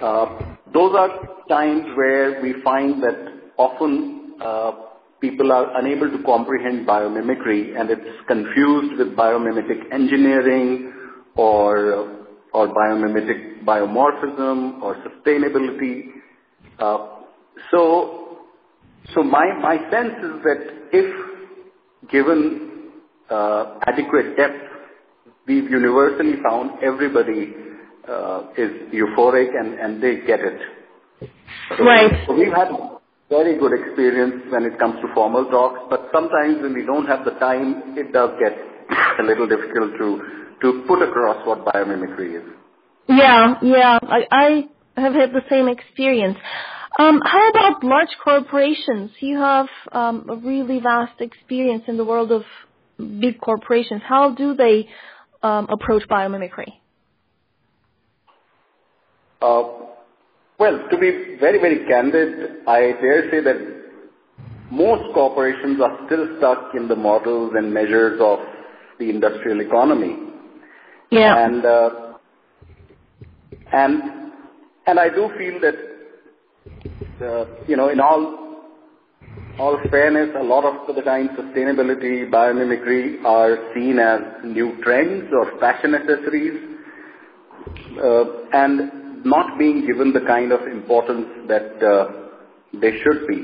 Uh, 0.00 0.56
those 0.72 0.94
are 0.96 1.10
times 1.48 1.84
where 1.96 2.40
we 2.40 2.54
find 2.62 3.02
that 3.02 3.32
often 3.56 4.34
uh, 4.40 4.72
people 5.20 5.52
are 5.52 5.78
unable 5.78 6.10
to 6.10 6.22
comprehend 6.24 6.86
biomimicry 6.86 7.78
and 7.78 7.90
it's 7.90 8.26
confused 8.26 8.98
with 8.98 9.16
biomimetic 9.16 9.92
engineering 9.92 10.92
or 11.36 12.18
or 12.52 12.68
biomimetic 12.68 13.62
biomorphism 13.64 14.80
or 14.82 14.96
sustainability. 15.06 16.06
Uh, 16.78 17.08
so, 17.70 18.38
so 19.14 19.22
my, 19.22 19.52
my 19.60 19.76
sense 19.90 20.14
is 20.22 20.42
that 20.42 20.88
if 20.92 22.08
given 22.10 22.67
uh, 23.30 23.78
adequate 23.86 24.36
depth, 24.36 24.62
we've 25.46 25.70
universally 25.70 26.34
found 26.42 26.82
everybody 26.82 27.54
uh, 28.08 28.48
is 28.56 28.70
euphoric 28.92 29.48
and, 29.58 29.74
and 29.74 30.02
they 30.02 30.26
get 30.26 30.40
it. 30.40 30.60
So, 31.76 31.84
right. 31.84 32.12
So 32.26 32.34
we've 32.34 32.52
had 32.52 32.68
very 33.28 33.58
good 33.58 33.72
experience 33.72 34.44
when 34.50 34.64
it 34.64 34.78
comes 34.78 34.96
to 35.02 35.12
formal 35.14 35.44
talks, 35.46 35.80
but 35.90 36.08
sometimes 36.12 36.62
when 36.62 36.74
we 36.74 36.84
don't 36.84 37.06
have 37.06 37.24
the 37.24 37.32
time, 37.32 37.96
it 37.96 38.12
does 38.12 38.30
get 38.40 38.56
a 39.20 39.22
little 39.22 39.46
difficult 39.46 39.92
to, 39.98 40.22
to 40.62 40.84
put 40.86 41.02
across 41.02 41.46
what 41.46 41.64
biomimicry 41.66 42.36
is. 42.36 42.48
Yeah, 43.08 43.54
yeah, 43.62 43.98
I, 44.02 44.26
I 44.30 45.00
have 45.00 45.14
had 45.14 45.32
the 45.32 45.42
same 45.50 45.68
experience. 45.68 46.36
Um, 46.98 47.20
how 47.24 47.50
about 47.50 47.84
large 47.84 48.08
corporations? 48.22 49.10
You 49.20 49.38
have 49.38 49.66
um, 49.92 50.26
a 50.28 50.36
really 50.36 50.80
vast 50.80 51.20
experience 51.20 51.84
in 51.86 51.96
the 51.96 52.04
world 52.04 52.32
of 52.32 52.42
big 52.98 53.40
corporations. 53.40 54.02
How 54.06 54.34
do 54.34 54.54
they 54.54 54.88
um, 55.42 55.68
approach 55.70 56.02
biomimicry? 56.08 56.74
Uh, 59.40 59.62
well, 60.58 60.88
to 60.90 60.98
be 60.98 61.36
very, 61.38 61.58
very 61.60 61.86
candid, 61.86 62.66
I 62.66 62.92
dare 63.00 63.30
say 63.30 63.40
that 63.40 63.78
most 64.70 65.14
corporations 65.14 65.80
are 65.80 65.98
still 66.06 66.26
stuck 66.38 66.74
in 66.74 66.88
the 66.88 66.96
models 66.96 67.52
and 67.56 67.72
measures 67.72 68.20
of 68.20 68.40
the 68.98 69.08
industrial 69.08 69.60
economy. 69.60 70.16
Yeah. 71.10 71.46
And 71.46 71.64
uh, 71.64 71.90
and 73.72 74.02
and 74.86 75.00
I 75.00 75.08
do 75.08 75.30
feel 75.38 75.60
that 75.60 75.74
uh, 77.24 77.44
you 77.66 77.76
know, 77.76 77.88
in 77.88 78.00
all 78.00 78.47
all 79.58 79.78
fairness, 79.90 80.34
a 80.38 80.42
lot 80.42 80.64
of 80.64 80.94
the 80.94 81.02
time 81.02 81.30
sustainability, 81.30 82.30
biomimicry 82.30 83.24
are 83.24 83.72
seen 83.74 83.98
as 83.98 84.20
new 84.44 84.80
trends 84.82 85.24
or 85.32 85.58
fashion 85.58 85.94
accessories, 85.94 86.78
uh, 88.02 88.24
and 88.52 89.24
not 89.24 89.58
being 89.58 89.86
given 89.86 90.12
the 90.12 90.20
kind 90.20 90.52
of 90.52 90.60
importance 90.66 91.26
that 91.48 91.82
uh, 91.82 92.12
they 92.72 92.92
should 93.02 93.26
be. 93.26 93.36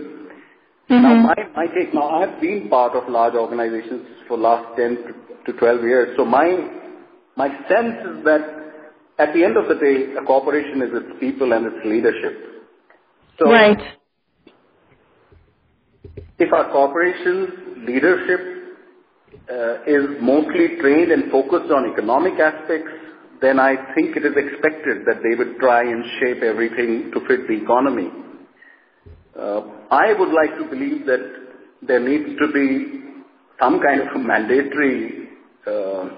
Mm-hmm. 0.91 1.03
Now, 1.03 1.15
my, 1.17 1.35
my 1.57 1.67
take, 1.75 1.93
now 1.93 2.09
I 2.09 2.27
have 2.29 2.41
been 2.41 2.69
part 2.69 2.95
of 2.95 3.09
large 3.11 3.35
organizations 3.35 4.07
for 4.29 4.39
last 4.39 4.77
10 4.77 4.99
to 5.47 5.53
12 5.53 5.83
years, 5.83 6.17
so 6.17 6.25
my, 6.25 6.69
my 7.37 7.49
sense 7.69 7.97
is 8.19 8.25
that 8.25 8.65
at 9.19 9.33
the 9.33 9.45
end 9.45 9.57
of 9.57 9.69
the 9.69 9.75
day, 9.75 10.15
a 10.21 10.25
corporation 10.25 10.83
is 10.83 10.91
its 10.93 11.21
people 11.21 11.53
and 11.53 11.67
its 11.67 11.85
leadership. 11.85 12.39
So 13.39 13.51
right. 13.51 13.79
If 16.45 16.53
our 16.53 16.71
corporation's 16.71 17.87
leadership 17.89 18.41
uh, 19.51 19.83
is 19.87 20.21
mostly 20.21 20.77
trained 20.81 21.11
and 21.11 21.31
focused 21.31 21.73
on 21.73 21.91
economic 21.91 22.39
aspects, 22.39 22.91
then 23.41 23.59
I 23.59 23.77
think 23.95 24.17
it 24.17 24.27
is 24.27 24.35
expected 24.37 25.07
that 25.07 25.23
they 25.23 25.35
would 25.37 25.59
try 25.59 25.83
and 25.83 26.05
shape 26.21 26.43
everything 26.43 27.11
to 27.15 27.21
fit 27.27 27.49
the 27.49 27.63
economy. 27.63 28.11
Uh, 29.39 29.61
I 29.91 30.13
would 30.19 30.33
like 30.33 30.57
to 30.59 30.65
believe 30.69 31.07
that 31.07 31.25
there 31.81 32.01
needs 32.01 32.39
to 32.39 32.53
be 32.53 33.01
some 33.59 33.81
kind 33.81 34.03
of 34.03 34.21
mandatory 34.21 35.29
uh, 35.67 36.09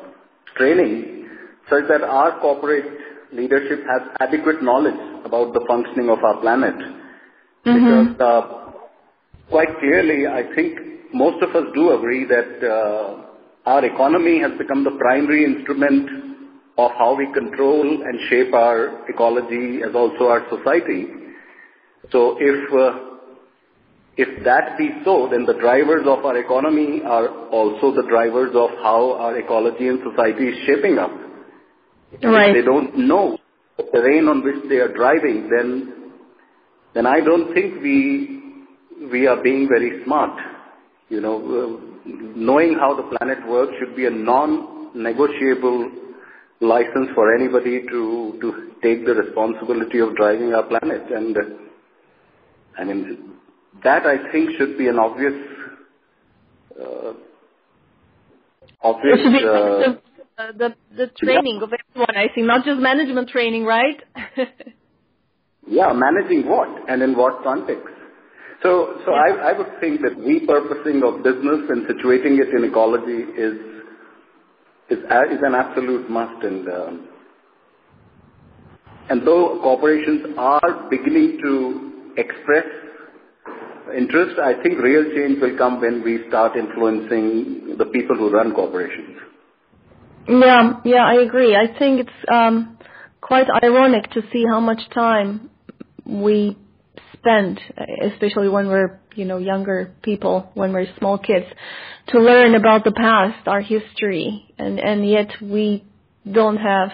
training 0.56 1.28
such 1.70 1.84
that 1.88 2.02
our 2.02 2.40
corporate 2.40 2.86
leadership 3.32 3.80
has 3.90 4.02
adequate 4.20 4.62
knowledge 4.62 5.24
about 5.24 5.52
the 5.52 5.64
functioning 5.68 6.10
of 6.10 6.18
our 6.24 6.40
planet 6.40 6.74
Mm-hmm. 7.66 8.14
Because 8.14 8.20
uh, 8.20 8.65
quite 9.50 9.78
clearly, 9.78 10.26
I 10.26 10.54
think 10.54 10.78
most 11.12 11.42
of 11.42 11.54
us 11.54 11.64
do 11.74 11.92
agree 11.96 12.24
that 12.26 12.66
uh, 12.66 13.22
our 13.66 13.84
economy 13.84 14.40
has 14.40 14.52
become 14.58 14.84
the 14.84 14.96
primary 14.98 15.44
instrument 15.44 16.08
of 16.78 16.90
how 16.98 17.16
we 17.16 17.32
control 17.32 17.82
and 17.82 18.20
shape 18.28 18.52
our 18.52 19.08
ecology 19.08 19.80
as 19.82 19.94
also 19.94 20.28
our 20.28 20.46
society. 20.50 21.06
So 22.12 22.36
if 22.38 22.72
uh, 22.72 23.06
if 24.16 24.44
that 24.44 24.78
be 24.78 24.90
so, 25.04 25.28
then 25.30 25.44
the 25.44 25.54
drivers 25.54 26.06
of 26.06 26.24
our 26.24 26.38
economy 26.38 27.02
are 27.04 27.28
also 27.50 27.94
the 27.94 28.06
drivers 28.08 28.50
of 28.54 28.70
how 28.82 29.12
our 29.12 29.38
ecology 29.38 29.88
and 29.88 30.00
society 30.10 30.48
is 30.48 30.66
shaping 30.66 30.98
up. 30.98 31.10
Right. 32.22 32.56
If 32.56 32.56
they 32.56 32.64
don't 32.64 32.96
know 33.06 33.38
the 33.76 33.84
terrain 33.92 34.28
on 34.28 34.42
which 34.42 34.68
they 34.70 34.76
are 34.76 34.92
driving, 34.92 35.50
then 35.50 36.12
then 36.94 37.06
I 37.06 37.20
don't 37.20 37.52
think 37.52 37.82
we 37.82 38.35
we 39.10 39.26
are 39.26 39.42
being 39.42 39.68
very 39.68 40.02
smart. 40.04 40.38
You 41.08 41.20
know, 41.20 41.36
uh, 41.38 41.80
knowing 42.04 42.74
how 42.74 42.94
the 42.94 43.16
planet 43.16 43.46
works 43.48 43.72
should 43.78 43.94
be 43.94 44.06
a 44.06 44.10
non-negotiable 44.10 45.90
license 46.60 47.10
for 47.14 47.34
anybody 47.34 47.82
to 47.88 48.38
to 48.40 48.70
take 48.82 49.04
the 49.06 49.14
responsibility 49.14 50.00
of 50.00 50.16
driving 50.16 50.52
our 50.54 50.64
planet. 50.64 51.02
And 51.10 51.36
uh, 51.36 51.40
I 52.78 52.84
mean, 52.84 53.34
that 53.84 54.06
I 54.06 54.30
think 54.32 54.50
should 54.58 54.76
be 54.76 54.88
an 54.88 54.98
obvious 54.98 55.34
uh, 56.80 57.12
obvious. 58.82 59.18
It 59.18 59.22
should 59.22 59.32
be 59.32 59.44
uh, 59.44 59.94
the, 60.36 60.58
the 60.58 60.74
the 60.96 61.06
training 61.24 61.58
yeah. 61.58 61.64
of 61.64 61.72
everyone. 61.72 62.16
I 62.16 62.34
think 62.34 62.46
not 62.46 62.64
just 62.64 62.80
management 62.80 63.28
training, 63.28 63.64
right? 63.64 64.02
Yeah, 65.68 65.92
managing 65.92 66.48
what 66.48 66.88
and 66.88 67.02
in 67.02 67.16
what 67.16 67.42
context? 67.42 67.88
So, 68.62 68.98
so. 69.04 69.12
I, 69.12 69.50
I 69.50 69.58
would 69.58 69.80
think 69.80 70.00
that 70.00 70.16
repurposing 70.16 71.02
of 71.06 71.22
business 71.22 71.68
and 71.68 71.86
situating 71.86 72.40
it 72.40 72.54
in 72.54 72.64
ecology 72.64 73.22
is 73.36 73.56
is, 74.88 74.98
is 74.98 75.40
an 75.42 75.54
absolute 75.54 76.08
must. 76.10 76.42
And 76.44 76.68
um, 76.68 77.08
and 79.08 79.26
though 79.26 79.60
corporations 79.62 80.34
are 80.36 80.88
beginning 80.90 81.38
to 81.42 81.92
express 82.16 82.66
interest, 83.96 84.38
I 84.40 84.60
think 84.62 84.78
real 84.78 85.04
change 85.14 85.40
will 85.40 85.56
come 85.56 85.80
when 85.80 86.02
we 86.02 86.24
start 86.28 86.56
influencing 86.56 87.76
the 87.78 87.86
people 87.86 88.16
who 88.16 88.30
run 88.30 88.52
corporations. 88.52 89.18
Yeah, 90.28 90.80
yeah, 90.84 91.04
I 91.06 91.22
agree. 91.22 91.54
I 91.54 91.78
think 91.78 92.00
it's 92.00 92.28
um, 92.32 92.78
quite 93.20 93.46
ironic 93.62 94.10
to 94.12 94.22
see 94.32 94.44
how 94.48 94.58
much 94.58 94.80
time 94.92 95.50
we 96.04 96.56
spend, 97.12 97.60
especially 98.02 98.48
when 98.48 98.68
we're, 98.68 99.00
you 99.14 99.24
know, 99.24 99.38
younger 99.38 99.94
people, 100.02 100.50
when 100.54 100.72
we're 100.72 100.86
small 100.98 101.18
kids, 101.18 101.46
to 102.08 102.20
learn 102.20 102.54
about 102.54 102.84
the 102.84 102.92
past, 102.92 103.46
our 103.48 103.60
history, 103.60 104.54
and, 104.58 104.78
and 104.78 105.08
yet 105.08 105.28
we 105.40 105.84
don't 106.30 106.58
have 106.58 106.90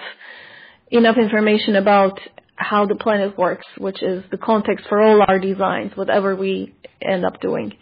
enough 0.91 1.17
information 1.17 1.77
about 1.77 2.19
how 2.55 2.87
the 2.87 2.95
planet 2.95 3.37
works, 3.37 3.67
which 3.79 4.03
is 4.03 4.23
the 4.31 4.39
context 4.39 4.87
for 4.89 5.03
all 5.03 5.23
our 5.27 5.39
designs, 5.39 5.93
whatever 5.97 6.37
we 6.37 6.75
end 7.01 7.25
up 7.25 7.41
doing. 7.41 7.73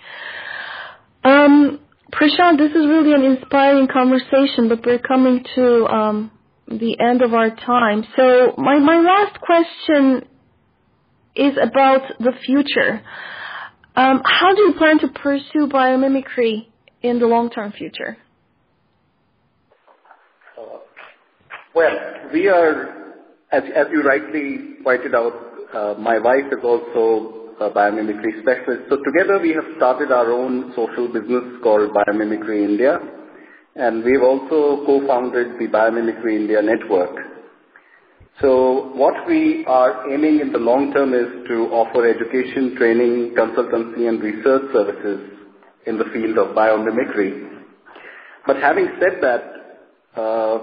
Um, 1.24 1.80
Prashant, 2.12 2.58
this 2.58 2.70
is 2.70 2.86
really 2.86 3.12
an 3.12 3.22
inspiring 3.22 3.86
conversation, 3.86 4.68
but 4.68 4.84
we're 4.84 4.98
coming 4.98 5.44
to 5.54 5.86
um, 5.86 6.30
the 6.66 6.98
end 6.98 7.22
of 7.22 7.34
our 7.34 7.50
time. 7.50 8.04
So 8.16 8.54
my, 8.56 8.78
my 8.78 9.00
last 9.00 9.40
question 9.40 10.26
is 11.34 11.54
about 11.62 12.02
the 12.18 12.32
future. 12.44 13.02
Um, 13.96 14.22
how 14.24 14.54
do 14.54 14.62
you 14.62 14.74
plan 14.78 14.98
to 15.00 15.08
pursue 15.08 15.66
biomimicry 15.66 16.66
in 17.02 17.18
the 17.18 17.26
long-term 17.26 17.72
future? 17.72 18.16
Uh, 20.58 20.78
well, 21.74 21.96
we 22.32 22.48
are, 22.48 23.14
as, 23.52 23.62
as 23.74 23.86
you 23.90 24.02
rightly 24.02 24.82
pointed 24.84 25.14
out, 25.14 25.32
uh, 25.74 25.94
my 25.98 26.18
wife 26.18 26.46
is 26.50 26.64
also 26.64 27.54
a 27.60 27.70
biomimicry 27.70 28.40
specialist. 28.40 28.88
So 28.88 28.96
together 29.04 29.38
we 29.40 29.50
have 29.50 29.64
started 29.76 30.10
our 30.10 30.32
own 30.32 30.72
social 30.74 31.08
business 31.08 31.44
called 31.62 31.90
Biomimicry 31.90 32.64
India. 32.64 32.98
And 33.76 34.02
we've 34.02 34.22
also 34.22 34.84
co-founded 34.84 35.58
the 35.58 35.68
Biomimicry 35.68 36.36
India 36.36 36.60
Network. 36.62 37.39
So 38.38 38.90
what 38.94 39.26
we 39.26 39.64
are 39.66 40.10
aiming 40.10 40.40
in 40.40 40.52
the 40.52 40.58
long 40.58 40.92
term 40.94 41.12
is 41.12 41.46
to 41.48 41.68
offer 41.72 42.08
education, 42.08 42.74
training, 42.76 43.34
consultancy 43.36 44.08
and 44.08 44.22
research 44.22 44.72
services 44.72 45.30
in 45.86 45.98
the 45.98 46.04
field 46.12 46.38
of 46.38 46.56
biomimicry. 46.56 47.50
But 48.46 48.56
having 48.56 48.88
said 48.98 49.20
that, 49.20 50.20
uh, 50.20 50.58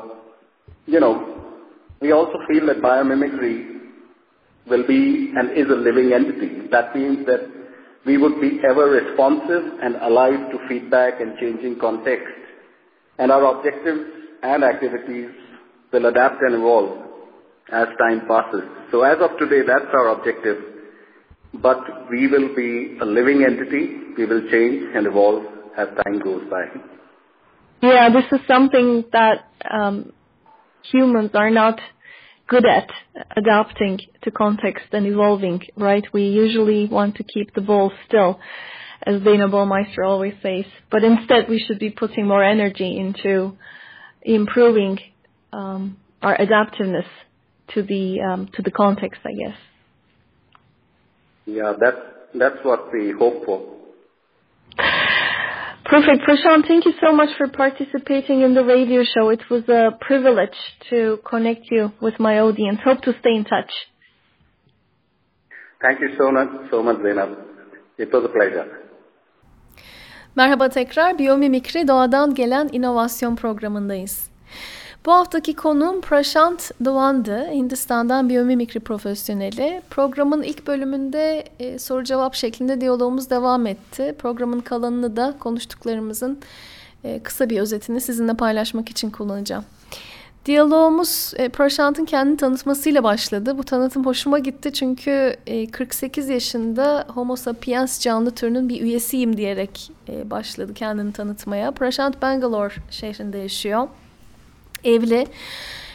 you 0.88 1.00
know, 1.00 1.38
we 2.02 2.12
also 2.12 2.40
feel 2.48 2.66
that 2.68 2.78
biomimicry 2.78 3.78
will 4.68 4.86
be 4.88 5.34
and 5.36 5.52
is 5.52 5.68
a 5.70 5.76
living 5.76 6.14
entity. 6.14 6.68
That 6.72 6.96
means 6.96 7.26
that 7.28 7.48
we 8.06 8.18
would 8.18 8.42
be 8.42 8.60
ever 8.68 8.90
responsive 8.90 9.80
and 9.84 9.96
alive 9.98 10.52
to 10.52 10.68
feedback 10.68 11.22
and 11.22 11.38
changing 11.40 11.78
context. 11.80 12.34
And 13.20 13.32
our 13.32 13.58
objectives 13.58 14.02
and 14.42 14.64
activities 14.64 15.30
will 15.92 16.06
adapt 16.08 16.42
and 16.42 16.56
evolve 16.56 17.08
as 17.72 17.88
time 18.00 18.22
passes. 18.28 18.64
So 18.92 19.04
as 19.04 19.18
of 19.22 19.38
today, 19.38 19.62
that's 19.66 19.92
our 19.94 20.10
objective. 20.10 20.58
But 21.54 22.10
we 22.10 22.28
will 22.28 22.56
be 22.56 22.98
a 23.02 23.06
living 23.06 23.44
entity. 23.44 24.14
We 24.18 24.26
will 24.26 24.42
change 24.50 24.96
and 24.96 25.08
evolve 25.08 25.44
as 25.78 25.88
time 26.04 26.20
goes 26.20 26.44
by. 26.50 26.66
Yeah, 27.82 28.10
this 28.10 28.26
is 28.32 28.46
something 28.48 29.06
that 29.12 29.46
um, 29.70 30.12
humans 30.92 31.32
are 31.34 31.52
not 31.52 31.80
good 32.48 32.66
at 32.66 32.90
adapting 33.36 34.00
to 34.24 34.32
context 34.32 34.86
and 34.94 35.06
evolving, 35.06 35.62
right? 35.76 36.06
We 36.14 36.24
usually 36.24 36.88
want 36.88 37.16
to 37.16 37.24
keep 37.24 37.54
the 37.54 37.62
ball 37.62 37.92
still, 38.08 38.40
as 39.04 39.22
Dayna 39.22 39.50
Baumeister 39.52 40.06
always 40.06 40.34
says. 40.42 40.66
But 40.90 41.04
instead, 41.04 41.50
we 41.50 41.64
should 41.66 41.80
be 41.80 41.90
putting 41.92 42.28
more 42.28 42.44
energy 42.44 42.98
into 42.98 43.58
improving 44.22 45.00
um, 45.52 45.98
our 46.22 46.38
adaptiveness 46.38 47.06
to 47.74 47.84
the 47.84 48.22
um, 48.22 48.50
to 48.54 48.62
the 48.62 48.72
context, 48.72 49.22
I 49.26 49.34
guess. 49.34 49.58
Yeah, 51.46 51.74
that's 51.80 52.02
that's 52.34 52.58
what 52.64 52.92
we 52.92 53.12
hope 53.12 53.46
for. 53.46 53.78
Perfect. 55.86 56.24
Prashant, 56.28 56.68
thank 56.68 56.86
you 56.86 56.94
so 57.00 57.14
much 57.14 57.30
for 57.38 57.48
participating 57.48 58.42
in 58.42 58.54
the 58.54 58.64
radio 58.64 59.04
show. 59.04 59.30
It 59.30 59.50
was 59.50 59.64
a 59.70 59.92
privilege 60.02 60.58
to 60.90 61.20
connect 61.24 61.72
you 61.72 61.94
with 62.02 62.20
my 62.20 62.40
audience. 62.40 62.80
Hope 62.84 63.02
to 63.04 63.14
stay 63.20 63.36
in 63.36 63.46
touch. 63.46 63.72
Thank 65.82 66.02
you 66.02 66.10
so 66.18 66.32
much, 66.32 66.50
so 66.72 66.84
much 66.84 66.98
Zeynep. 66.98 67.38
It 67.98 68.12
was 68.12 68.26
a 68.26 68.30
pleasure. 68.30 68.68
Merhaba 70.36 70.70
tekrar. 70.70 71.20
Biyomimikri 71.20 71.88
Doğadan 71.88 72.36
Gelen 72.36 72.70
inovasyon 72.72 73.36
programındayız. 73.36 74.27
Bu 75.08 75.14
haftaki 75.14 75.54
konuğum 75.56 76.02
Prashant 76.02 76.72
Doğan'dı. 76.86 77.48
Hindistan'dan 77.52 78.30
biyomimikri 78.30 78.80
profesyoneli. 78.80 79.82
Programın 79.90 80.44
ilk 80.44 80.68
bölümünde 80.68 81.44
e, 81.60 81.80
soru 81.80 82.04
cevap 82.04 82.36
şeklinde 82.36 82.82
diyalogumuz 82.82 83.30
devam 83.30 83.68
etti. 83.68 84.16
Programın 84.20 84.60
kalanını 84.60 85.16
da 85.16 85.36
konuştuklarımızın 85.40 86.40
e, 87.04 87.20
kısa 87.24 87.50
bir 87.50 87.60
özetini 87.60 88.02
sizinle 88.02 88.34
paylaşmak 88.34 88.90
için 88.90 89.10
kullanacağım. 89.10 89.64
Diyalogumuz 90.46 91.34
e, 91.38 91.50
Prashant'ın 91.50 92.06
kendini 92.06 92.38
tanıtmasıyla 92.38 93.04
başladı. 93.04 93.58
Bu 93.58 93.64
tanıtım 93.64 94.06
hoşuma 94.06 94.40
gitti 94.40 94.74
çünkü 94.74 95.36
e, 95.48 95.72
48 95.72 96.30
yaşında 96.30 97.06
Homo 97.08 97.36
sapiens 97.36 98.00
canlı 98.00 98.32
türünün 98.32 98.70
bir 98.70 98.82
üyesiyim 98.82 99.38
diyerek 99.38 99.92
e, 100.10 100.30
başladı 100.30 100.74
kendini 100.74 101.14
tanıtmaya. 101.14 101.72
Prashant 101.72 102.22
Bangalore 102.22 102.74
şehrinde 102.92 103.38
yaşıyor 103.38 103.88
evli. 104.84 105.28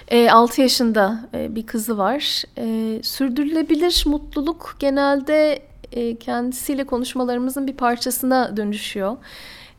E, 0.08 0.30
6 0.30 0.60
yaşında 0.60 1.20
e, 1.34 1.54
bir 1.54 1.66
kızı 1.66 1.98
var. 1.98 2.44
E, 2.58 2.98
sürdürülebilir 3.02 4.04
mutluluk 4.06 4.76
genelde 4.78 5.62
e, 5.92 6.16
kendisiyle 6.16 6.84
konuşmalarımızın 6.84 7.66
bir 7.66 7.76
parçasına 7.76 8.56
dönüşüyor. 8.56 9.16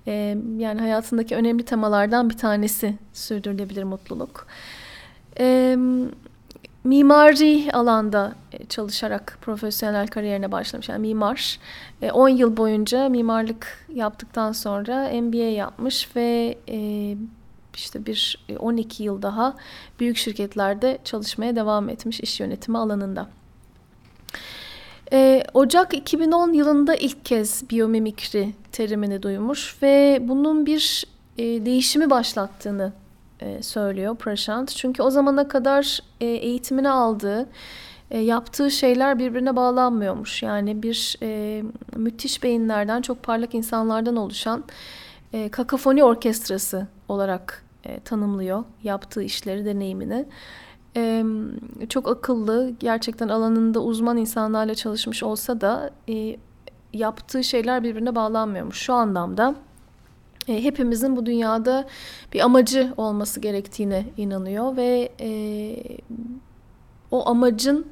E, 0.08 0.38
yani 0.58 0.82
hayatındaki 0.82 1.36
önemli 1.36 1.66
temalardan 1.66 2.30
bir 2.30 2.38
tanesi 2.38 2.96
sürdürülebilir 3.14 3.84
mutluluk. 3.84 4.48
E, 5.40 5.78
mimari 6.84 7.72
alanda 7.74 8.36
e, 8.52 8.66
çalışarak 8.66 9.38
profesyonel 9.42 10.08
kariyerine 10.08 10.52
başlamış. 10.52 10.90
Yani 10.90 11.02
mimar. 11.02 11.60
10 12.14 12.30
e, 12.30 12.32
yıl 12.32 12.58
boyunca 12.58 13.10
mimarlık 13.10 13.86
yaptıktan 13.94 14.52
sonra 14.52 15.22
MBA 15.22 15.38
yapmış 15.38 16.16
ve 16.16 16.58
e, 16.70 16.78
işte 17.76 18.06
bir 18.06 18.46
12 18.60 19.04
e, 19.04 19.06
yıl 19.06 19.22
daha 19.22 19.56
büyük 20.00 20.18
şirketlerde 20.18 20.98
çalışmaya 21.04 21.56
devam 21.56 21.90
etmiş 21.90 22.20
iş 22.20 22.40
yönetimi 22.40 22.78
alanında. 22.78 23.30
Ee, 25.12 25.44
Ocak 25.54 25.94
2010 25.94 26.54
yılında 26.54 26.96
ilk 26.96 27.26
kez 27.26 27.70
biyomimikri 27.70 28.54
terimini 28.72 29.24
duymuş 29.24 29.78
ve 29.82 30.20
bunun 30.22 30.66
bir 30.66 31.06
e, 31.38 31.44
değişimi 31.44 32.10
başlattığını 32.10 32.94
e, 33.40 33.64
söylüyor 33.64 34.16
Prashant. 34.16 34.76
Çünkü 34.76 35.04
o 35.04 35.10
zamana 35.10 35.48
kadar 35.48 36.00
e, 36.22 36.26
eğitimini 36.26 36.90
aldığı, 36.90 37.50
e, 38.12 38.20
yaptığı 38.20 38.72
şeyler 38.72 39.20
birbirine 39.20 39.56
bağlanmıyormuş. 39.56 40.44
Yani 40.44 40.84
bir 40.84 41.18
e, 41.22 41.64
müthiş 41.96 42.44
beyinlerden, 42.44 43.02
çok 43.02 43.24
parlak 43.24 43.56
insanlardan 43.56 44.16
oluşan 44.16 44.64
e, 45.34 45.50
kakafoni 45.50 46.04
orkestrası 46.04 46.88
olarak 47.14 47.64
e, 47.84 48.00
tanımlıyor 48.00 48.64
yaptığı 48.84 49.24
işleri, 49.24 49.66
deneyimini. 49.66 50.26
E, 50.96 51.24
çok 51.90 52.08
akıllı, 52.08 52.74
gerçekten 52.80 53.28
alanında 53.28 53.84
uzman 53.84 54.18
insanlarla 54.18 54.76
çalışmış 54.76 55.24
olsa 55.24 55.62
da 55.62 55.92
e, 56.10 56.38
yaptığı 56.94 57.44
şeyler 57.44 57.84
birbirine 57.84 58.16
bağlanmıyormuş. 58.16 58.78
Şu 58.78 58.94
anlamda 58.94 59.56
e, 60.48 60.64
hepimizin 60.64 61.16
bu 61.16 61.26
dünyada 61.26 61.88
bir 62.34 62.40
amacı 62.40 62.94
olması 62.98 63.40
gerektiğine 63.40 64.06
inanıyor 64.18 64.78
ve 64.78 65.12
e, 65.20 65.30
o 67.12 67.30
amacın 67.30 67.86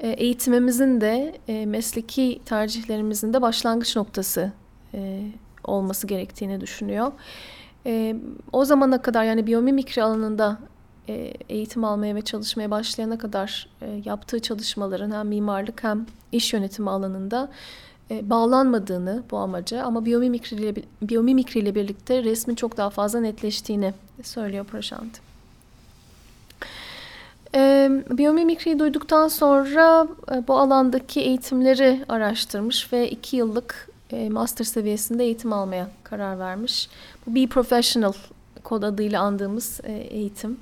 e, 0.00 0.08
eğitimimizin 0.08 1.00
de 1.00 1.34
e, 1.48 1.66
mesleki 1.66 2.40
tercihlerimizin 2.44 3.32
de 3.32 3.42
başlangıç 3.42 3.96
noktası 3.96 4.52
e, 4.94 5.22
olması 5.64 6.06
gerektiğini 6.06 6.60
düşünüyor. 6.60 7.12
E, 7.86 8.16
o 8.52 8.64
zamana 8.64 9.02
kadar 9.02 9.24
yani 9.24 9.46
biyomimikri 9.46 10.02
alanında 10.02 10.58
e, 11.08 11.14
eğitim 11.48 11.84
almaya 11.84 12.14
ve 12.14 12.22
çalışmaya 12.22 12.70
başlayana 12.70 13.18
kadar 13.18 13.68
e, 13.82 14.02
yaptığı 14.04 14.40
çalışmaların 14.40 15.10
hem 15.10 15.28
mimarlık 15.28 15.84
hem 15.84 16.06
iş 16.32 16.52
yönetimi 16.52 16.90
alanında 16.90 17.48
e, 18.10 18.30
bağlanmadığını 18.30 19.22
bu 19.30 19.38
amaca 19.38 19.82
ama 19.82 20.04
biyomimikri 20.04 21.58
ile, 21.58 21.74
birlikte 21.74 22.24
resmin 22.24 22.54
çok 22.54 22.76
daha 22.76 22.90
fazla 22.90 23.20
netleştiğini 23.20 23.94
söylüyor 24.22 24.64
Prashant. 24.64 25.20
E, 27.54 27.90
biyomimikriyi 28.10 28.78
duyduktan 28.78 29.28
sonra 29.28 30.08
e, 30.32 30.48
bu 30.48 30.58
alandaki 30.58 31.20
eğitimleri 31.20 32.04
araştırmış 32.08 32.92
ve 32.92 33.10
iki 33.10 33.36
yıllık 33.36 33.88
master 34.30 34.64
seviyesinde 34.64 35.24
eğitim 35.24 35.52
almaya 35.52 35.88
karar 36.04 36.38
vermiş. 36.38 36.88
Bu 37.26 37.34
Be 37.34 37.46
Professional 37.46 38.12
kod 38.64 38.82
adıyla 38.82 39.22
andığımız 39.22 39.80
e, 39.84 39.92
eğitim. 39.92 40.60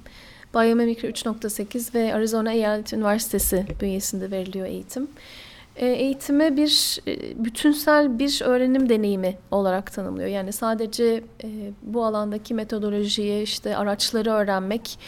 Biomimicry 0.54 1.06
3.8 1.06 1.94
ve 1.94 2.14
Arizona 2.14 2.52
Eyalet 2.52 2.92
Üniversitesi 2.92 3.66
bünyesinde 3.80 4.30
veriliyor 4.30 4.66
eğitim. 4.66 5.08
E, 5.76 5.86
eğitime 5.86 6.56
bir 6.56 7.00
e, 7.06 7.44
bütünsel 7.44 8.18
bir 8.18 8.42
öğrenim 8.44 8.88
deneyimi 8.88 9.36
olarak 9.50 9.92
tanımlıyor. 9.92 10.28
Yani 10.28 10.52
sadece 10.52 11.22
e, 11.44 11.48
bu 11.82 12.04
alandaki 12.04 12.54
metodolojiyi, 12.54 13.42
işte 13.42 13.76
araçları 13.76 14.30
öğrenmek, 14.30 14.98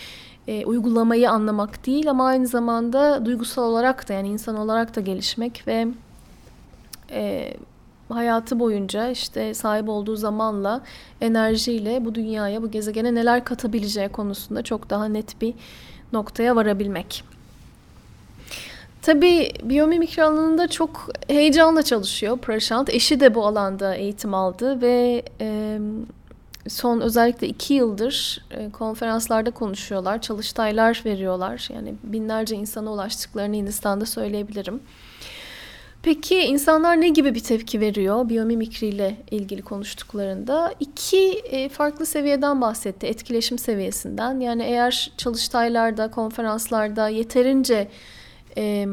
e, 0.49 0.65
uygulamayı 0.65 1.31
anlamak 1.31 1.87
değil 1.87 2.11
ama 2.11 2.27
aynı 2.27 2.47
zamanda 2.47 3.27
duygusal 3.27 3.63
olarak 3.63 4.09
da 4.09 4.13
yani 4.13 4.29
insan 4.29 4.57
olarak 4.57 4.97
da 4.97 5.01
gelişmek 5.01 5.65
ve 5.67 5.89
e, 7.11 7.55
hayatı 8.09 8.59
boyunca 8.59 9.09
işte 9.09 9.55
sahip 9.55 9.89
olduğu 9.89 10.17
zamanla, 10.17 10.81
enerjiyle 11.21 12.05
bu 12.05 12.15
dünyaya, 12.15 12.63
bu 12.63 12.71
gezegene 12.71 13.15
neler 13.15 13.45
katabileceği 13.45 14.09
konusunda 14.09 14.63
çok 14.63 14.91
daha 14.91 15.05
net 15.05 15.41
bir 15.41 15.55
noktaya 16.13 16.57
varabilmek. 16.57 17.25
Tabii 19.03 19.53
biyomimikri 19.63 20.23
alanında 20.23 20.69
çok 20.69 21.11
heyecanla 21.29 21.83
çalışıyor 21.83 22.39
Prashant. 22.39 22.91
Eşi 22.91 23.21
de 23.21 23.35
bu 23.35 23.47
alanda 23.47 23.95
eğitim 23.95 24.35
aldı 24.35 24.81
ve 24.81 25.23
e, 25.41 25.79
son 26.69 27.01
özellikle 27.01 27.49
iki 27.49 27.75
yıldır 27.75 28.45
e, 28.51 28.71
konferanslarda 28.71 29.51
konuşuyorlar, 29.51 30.21
çalıştaylar 30.21 31.03
veriyorlar. 31.05 31.69
Yani 31.75 31.95
binlerce 32.03 32.57
insana 32.57 32.93
ulaştıklarını 32.93 33.57
Hindistan'da 33.57 34.07
söyleyebilirim. 34.07 34.81
Peki 36.07 36.39
insanlar 36.39 37.01
ne 37.01 37.09
gibi 37.09 37.35
bir 37.35 37.41
tepki 37.41 37.81
veriyor 37.81 38.29
biyomimikri 38.29 38.87
ile 38.87 39.17
ilgili 39.31 39.63
konuştuklarında? 39.63 40.75
İki 40.81 41.33
e, 41.39 41.69
farklı 41.69 42.07
seviyeden 42.07 42.61
bahsetti. 42.61 43.07
Etkileşim 43.07 43.59
seviyesinden. 43.59 44.41
Yani 44.41 44.63
eğer 44.63 45.13
çalıştaylarda, 45.17 46.11
konferanslarda 46.11 47.09
yeterince 47.09 47.89
e, 48.57 48.87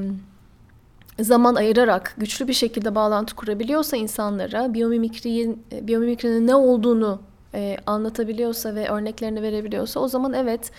zaman 1.20 1.56
ayırarak 1.56 2.16
güçlü 2.18 2.48
bir 2.48 2.54
şekilde 2.54 2.96
bağlantı 2.96 3.36
kurabiliyorsa 3.36 3.98
insanlara 3.98 4.74
biyomimikrinin, 4.74 5.64
biyomimikrinin 5.82 6.48
ne 6.48 6.56
olduğunu 6.56 7.22
e, 7.54 7.78
anlatabiliyorsa 7.86 8.76
ve 8.76 8.90
örneklerini 8.90 9.42
verebiliyorsa 9.42 10.00
o 10.00 10.08
zaman 10.08 10.34
evet 10.34 10.72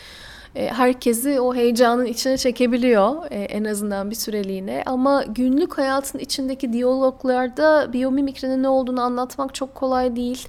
herkesi 0.54 1.40
o 1.40 1.54
heyecanın 1.54 2.04
içine 2.04 2.36
çekebiliyor 2.36 3.30
e, 3.30 3.42
en 3.42 3.64
azından 3.64 4.10
bir 4.10 4.14
süreliğine. 4.14 4.82
Ama 4.86 5.24
günlük 5.28 5.78
hayatın 5.78 6.18
içindeki 6.18 6.72
diyaloglarda 6.72 7.92
biyomimikrinin 7.92 8.62
ne 8.62 8.68
olduğunu 8.68 9.00
anlatmak 9.00 9.54
çok 9.54 9.74
kolay 9.74 10.16
değil. 10.16 10.48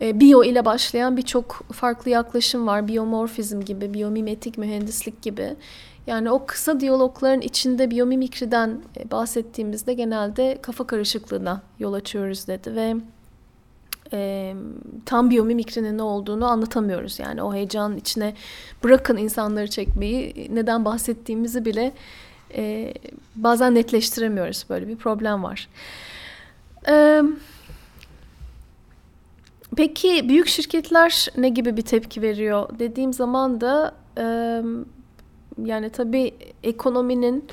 E, 0.00 0.20
biyo 0.20 0.44
ile 0.44 0.64
başlayan 0.64 1.16
birçok 1.16 1.64
farklı 1.72 2.10
yaklaşım 2.10 2.66
var. 2.66 2.88
Biyomorfizm 2.88 3.60
gibi, 3.60 3.94
biyomimetik 3.94 4.58
mühendislik 4.58 5.22
gibi. 5.22 5.56
Yani 6.06 6.30
o 6.30 6.46
kısa 6.46 6.80
diyalogların 6.80 7.40
içinde 7.40 7.90
biyomimikriden 7.90 8.82
bahsettiğimizde 9.10 9.94
genelde 9.94 10.58
kafa 10.62 10.86
karışıklığına 10.86 11.62
yol 11.78 11.92
açıyoruz 11.92 12.46
dedi 12.46 12.74
ve 12.76 12.94
e, 14.12 14.54
tam 15.06 15.30
biyomimikrinin 15.30 15.98
ne 15.98 16.02
olduğunu 16.02 16.46
anlatamıyoruz. 16.46 17.18
Yani 17.18 17.42
o 17.42 17.54
heyecanın 17.54 17.96
içine 17.96 18.34
bırakın 18.84 19.16
insanları 19.16 19.70
çekmeyi 19.70 20.48
neden 20.54 20.84
bahsettiğimizi 20.84 21.64
bile 21.64 21.92
e, 22.54 22.94
bazen 23.36 23.74
netleştiremiyoruz. 23.74 24.64
Böyle 24.70 24.88
bir 24.88 24.96
problem 24.96 25.42
var. 25.42 25.68
E, 26.88 27.22
peki 29.76 30.28
büyük 30.28 30.48
şirketler 30.48 31.28
ne 31.36 31.48
gibi 31.48 31.76
bir 31.76 31.82
tepki 31.82 32.22
veriyor 32.22 32.78
dediğim 32.78 33.12
zaman 33.12 33.60
da 33.60 33.94
e, 34.18 34.24
yani 35.64 35.90
tabii 35.90 36.34
ekonominin 36.62 37.44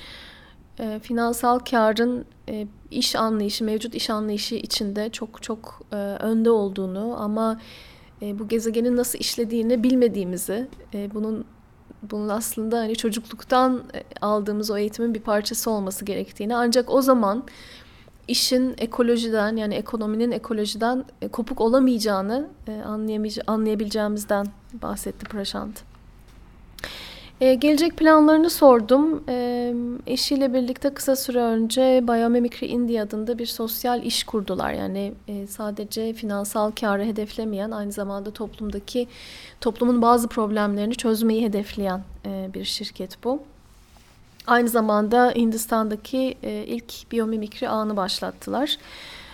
e, 0.79 0.99
finansal 0.99 1.59
karın 1.59 2.25
e, 2.49 2.67
iş 2.91 3.15
anlayışı, 3.15 3.63
mevcut 3.63 3.95
iş 3.95 4.09
anlayışı 4.09 4.55
içinde 4.55 5.09
çok 5.09 5.43
çok 5.43 5.81
e, 5.91 5.95
önde 5.95 6.49
olduğunu 6.49 7.15
ama 7.19 7.59
e, 8.21 8.39
bu 8.39 8.47
gezegenin 8.47 8.97
nasıl 8.97 9.19
işlediğini 9.19 9.83
bilmediğimizi, 9.83 10.67
e, 10.93 11.13
bunun 11.13 11.45
bunun 12.03 12.29
aslında 12.29 12.77
hani 12.77 12.95
çocukluktan 12.95 13.83
e, 13.93 14.03
aldığımız 14.21 14.71
o 14.71 14.77
eğitimin 14.77 15.13
bir 15.13 15.19
parçası 15.19 15.71
olması 15.71 16.05
gerektiğini 16.05 16.55
ancak 16.55 16.89
o 16.89 17.01
zaman 17.01 17.43
işin 18.27 18.75
ekolojiden 18.77 19.55
yani 19.55 19.75
ekonominin 19.75 20.31
ekolojiden 20.31 21.05
e, 21.21 21.27
kopuk 21.27 21.61
olamayacağını 21.61 22.47
e, 22.67 22.81
anlayabileceğimizden 23.47 24.47
bahsetti 24.73 25.25
Prashant. 25.25 25.88
Ee, 27.41 27.53
gelecek 27.53 27.97
planlarını 27.97 28.49
sordum. 28.49 29.23
Ee, 29.29 29.73
eşiyle 30.07 30.53
birlikte 30.53 30.93
kısa 30.93 31.15
süre 31.15 31.39
önce 31.39 32.03
Biomimicry 32.07 32.65
India 32.65 33.03
adında 33.03 33.39
bir 33.39 33.45
sosyal 33.45 34.03
iş 34.03 34.23
kurdular. 34.23 34.73
Yani 34.73 35.13
e, 35.27 35.47
sadece 35.47 36.13
finansal 36.13 36.71
karı 36.71 37.03
hedeflemeyen, 37.03 37.71
aynı 37.71 37.91
zamanda 37.91 38.31
toplumdaki 38.31 39.07
toplumun 39.61 40.01
bazı 40.01 40.27
problemlerini 40.27 40.95
çözmeyi 40.95 41.45
hedefleyen 41.45 42.03
e, 42.25 42.49
bir 42.53 42.65
şirket 42.65 43.23
bu. 43.23 43.43
Aynı 44.47 44.69
zamanda 44.69 45.33
Hindistan'daki 45.35 46.35
e, 46.43 46.51
ilk 46.51 47.11
biyomimikri 47.11 47.69
ağını 47.69 47.97
başlattılar. 47.97 48.77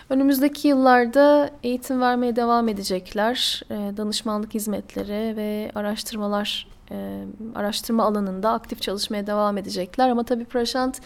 Önümüzdeki 0.10 0.68
yıllarda 0.68 1.50
eğitim 1.63 2.02
vermeye 2.02 2.36
devam 2.36 2.68
edecekler. 2.68 3.62
E, 3.70 3.98
danışmanlık 3.98 4.54
hizmetleri 4.54 5.38
ve 5.38 5.72
araştırmalar 5.76 6.75
e, 6.91 7.24
araştırma 7.56 8.04
alanında 8.04 8.52
aktif 8.52 8.82
çalışmaya 8.82 9.28
devam 9.28 9.58
edecekler. 9.58 10.10
Ama 10.10 10.24
tabii 10.24 10.45
Prashant 10.45 11.02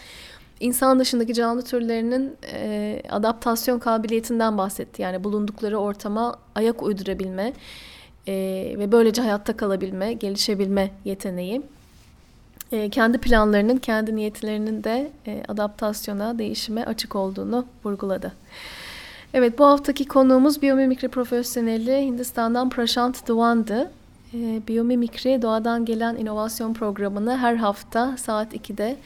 insan 0.60 1.00
dışındaki 1.00 1.34
canlı 1.34 1.62
türlerinin 1.62 2.36
e, 2.52 3.02
adaptasyon 3.10 3.78
kabiliyetinden 3.78 4.58
bahsetti. 4.58 5.02
Yani 5.02 5.24
bulundukları 5.24 5.78
ortama 5.78 6.36
ayak 6.54 6.82
uydurabilme 6.82 7.52
e, 8.28 8.34
ve 8.78 8.92
böylece 8.92 9.22
hayatta 9.22 9.56
kalabilme, 9.56 10.12
gelişebilme 10.12 10.90
yeteneği. 11.04 11.62
E, 12.72 12.90
kendi 12.90 13.18
planlarının, 13.18 13.76
kendi 13.76 14.16
niyetlerinin 14.16 14.84
de 14.84 15.10
e, 15.26 15.42
adaptasyona, 15.48 16.38
değişime 16.38 16.84
açık 16.84 17.16
olduğunu 17.16 17.66
vurguladı. 17.84 18.32
Evet 19.34 19.58
bu 19.58 19.66
haftaki 19.66 20.08
konuğumuz 20.08 20.62
biyomimikri 20.62 21.08
profesyoneli 21.08 22.06
Hindistan'dan 22.06 22.70
Prashant 22.70 23.26
Dwan'dı. 23.28 23.90
E, 24.34 24.62
Doğadan 25.42 25.84
Gelen 25.84 26.16
inovasyon 26.16 26.74
programını 26.74 27.38
her 27.38 27.54
hafta 27.54 28.16
saat 28.16 28.54
2'de, 28.54 28.96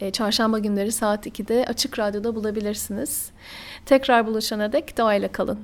e, 0.00 0.10
çarşamba 0.10 0.58
günleri 0.58 0.92
saat 0.92 1.26
2'de 1.26 1.64
Açık 1.68 1.98
Radyo'da 1.98 2.34
bulabilirsiniz. 2.34 3.30
Tekrar 3.86 4.26
buluşana 4.26 4.72
dek 4.72 4.98
doğayla 4.98 5.32
kalın. 5.32 5.58